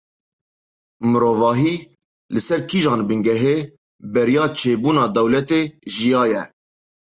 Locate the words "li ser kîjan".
2.33-3.01